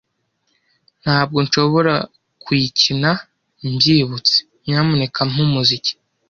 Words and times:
Ntabwo 1.03 1.37
nshobora 1.45 1.95
kuyikina 2.43 3.09
mbyibutse. 3.71 4.35
Nyamuneka 4.65 5.19
mpa 5.31 5.39
umuziki. 5.45 5.91